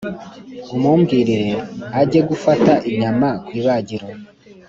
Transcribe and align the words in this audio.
Umumbwirire 0.75 1.51
ajye 2.01 2.19
gufata 2.29 2.73
inyama 2.89 3.27
kwibagiro 3.45 4.07